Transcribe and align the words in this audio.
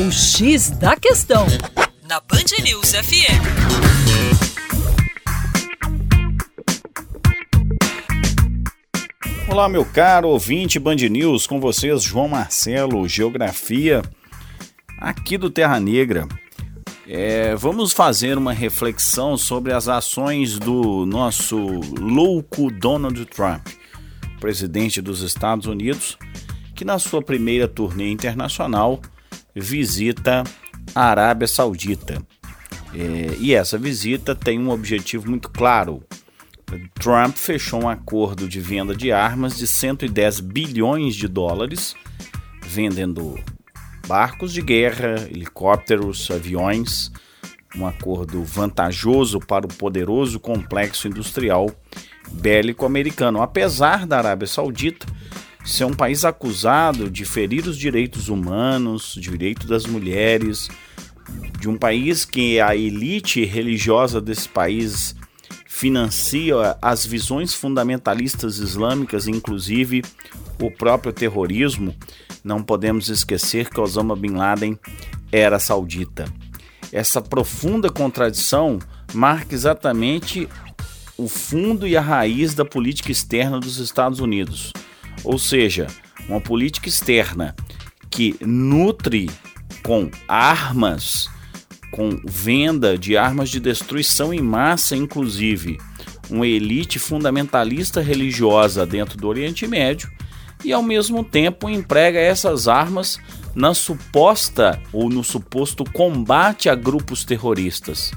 O 0.00 0.12
X 0.12 0.70
da 0.70 0.94
Questão, 0.94 1.44
na 2.08 2.20
Band 2.20 2.62
News 2.62 2.92
FM. 2.92 3.42
Olá, 9.48 9.68
meu 9.68 9.84
caro 9.84 10.28
ouvinte 10.28 10.78
Band 10.78 10.94
News, 10.94 11.48
com 11.48 11.58
vocês, 11.58 12.04
João 12.04 12.28
Marcelo, 12.28 13.08
Geografia, 13.08 14.02
aqui 15.00 15.36
do 15.36 15.50
Terra 15.50 15.80
Negra. 15.80 16.28
É, 17.04 17.56
vamos 17.56 17.92
fazer 17.92 18.38
uma 18.38 18.52
reflexão 18.52 19.36
sobre 19.36 19.72
as 19.72 19.88
ações 19.88 20.60
do 20.60 21.04
nosso 21.06 21.58
louco 21.98 22.70
Donald 22.70 23.24
Trump, 23.26 23.66
presidente 24.38 25.02
dos 25.02 25.22
Estados 25.22 25.66
Unidos, 25.66 26.16
que 26.76 26.84
na 26.84 27.00
sua 27.00 27.20
primeira 27.20 27.66
turnê 27.66 28.12
internacional 28.12 29.02
visita 29.60 30.44
a 30.94 31.04
Arábia 31.04 31.46
Saudita. 31.46 32.22
É, 32.94 33.36
e 33.38 33.54
essa 33.54 33.76
visita 33.76 34.34
tem 34.34 34.58
um 34.58 34.70
objetivo 34.70 35.28
muito 35.28 35.50
claro. 35.50 36.02
Trump 37.00 37.36
fechou 37.36 37.84
um 37.84 37.88
acordo 37.88 38.48
de 38.48 38.60
venda 38.60 38.94
de 38.94 39.10
armas 39.10 39.56
de 39.56 39.66
110 39.66 40.40
bilhões 40.40 41.14
de 41.14 41.26
dólares, 41.26 41.94
vendendo 42.66 43.38
barcos 44.06 44.52
de 44.52 44.60
guerra, 44.60 45.14
helicópteros, 45.30 46.30
aviões, 46.30 47.10
um 47.76 47.86
acordo 47.86 48.42
vantajoso 48.42 49.38
para 49.38 49.66
o 49.66 49.68
poderoso 49.68 50.40
complexo 50.40 51.08
industrial 51.08 51.70
bélico 52.30 52.84
americano. 52.84 53.42
Apesar 53.42 54.06
da 54.06 54.18
Arábia 54.18 54.46
Saudita 54.46 55.06
ser 55.68 55.84
um 55.84 55.92
país 55.92 56.24
acusado 56.24 57.10
de 57.10 57.24
ferir 57.24 57.66
os 57.66 57.76
direitos 57.76 58.28
humanos, 58.28 59.14
direito 59.20 59.66
das 59.66 59.84
mulheres, 59.84 60.68
de 61.60 61.68
um 61.68 61.76
país 61.76 62.24
que 62.24 62.58
a 62.58 62.74
elite 62.74 63.44
religiosa 63.44 64.20
desse 64.20 64.48
país 64.48 65.14
financia 65.66 66.76
as 66.80 67.04
visões 67.04 67.52
fundamentalistas 67.52 68.58
islâmicas, 68.58 69.28
inclusive 69.28 70.02
o 70.60 70.70
próprio 70.70 71.12
terrorismo. 71.12 71.94
Não 72.42 72.62
podemos 72.62 73.10
esquecer 73.10 73.68
que 73.68 73.78
Osama 73.78 74.16
Bin 74.16 74.32
Laden 74.32 74.78
era 75.30 75.58
saudita. 75.58 76.24
Essa 76.90 77.20
profunda 77.20 77.90
contradição 77.90 78.78
marca 79.12 79.54
exatamente 79.54 80.48
o 81.18 81.28
fundo 81.28 81.86
e 81.86 81.94
a 81.96 82.00
raiz 82.00 82.54
da 82.54 82.64
política 82.64 83.12
externa 83.12 83.60
dos 83.60 83.76
Estados 83.78 84.18
Unidos. 84.18 84.72
Ou 85.24 85.38
seja, 85.38 85.86
uma 86.28 86.40
política 86.40 86.88
externa 86.88 87.54
que 88.10 88.36
nutre 88.40 89.30
com 89.82 90.10
armas, 90.26 91.28
com 91.90 92.20
venda 92.24 92.98
de 92.98 93.16
armas 93.16 93.48
de 93.50 93.60
destruição 93.60 94.32
em 94.32 94.40
massa, 94.40 94.96
inclusive, 94.96 95.78
uma 96.30 96.46
elite 96.46 96.98
fundamentalista 96.98 98.00
religiosa 98.00 98.84
dentro 98.86 99.16
do 99.16 99.28
Oriente 99.28 99.66
Médio 99.66 100.10
e 100.64 100.72
ao 100.72 100.82
mesmo 100.82 101.24
tempo 101.24 101.68
emprega 101.68 102.18
essas 102.18 102.68
armas 102.68 103.18
na 103.54 103.74
suposta 103.74 104.80
ou 104.92 105.08
no 105.08 105.24
suposto 105.24 105.84
combate 105.84 106.68
a 106.68 106.74
grupos 106.74 107.24
terroristas. 107.24 108.12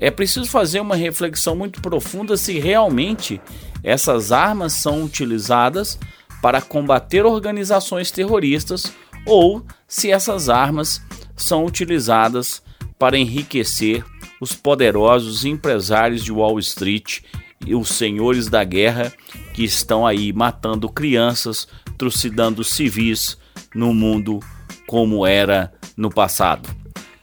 É 0.00 0.10
preciso 0.10 0.46
fazer 0.46 0.80
uma 0.80 0.96
reflexão 0.96 1.56
muito 1.56 1.80
profunda 1.80 2.36
se 2.36 2.58
realmente 2.58 3.40
essas 3.82 4.32
armas 4.32 4.72
são 4.72 5.02
utilizadas 5.04 5.98
para 6.42 6.60
combater 6.60 7.24
organizações 7.24 8.10
terroristas 8.10 8.92
ou 9.26 9.64
se 9.86 10.10
essas 10.10 10.48
armas 10.48 11.00
são 11.36 11.64
utilizadas 11.64 12.62
para 12.98 13.18
enriquecer 13.18 14.04
os 14.40 14.52
poderosos 14.52 15.44
empresários 15.44 16.24
de 16.24 16.32
Wall 16.32 16.58
Street 16.58 17.20
e 17.66 17.74
os 17.74 17.88
senhores 17.88 18.48
da 18.48 18.62
guerra 18.64 19.12
que 19.52 19.64
estão 19.64 20.06
aí 20.06 20.32
matando 20.32 20.88
crianças, 20.88 21.68
trucidando 21.96 22.64
civis 22.64 23.36
no 23.74 23.92
mundo 23.92 24.40
como 24.86 25.26
era 25.26 25.72
no 25.96 26.10
passado. 26.10 26.68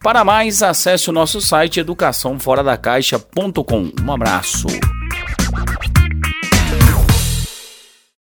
Para 0.01 0.23
mais, 0.23 0.61
acesse 0.61 1.09
o 1.09 1.13
nosso 1.13 1.41
site 1.41 1.79
educaçãoforadacaixa.com. 1.79 3.91
Um 4.03 4.11
abraço. 4.11 4.67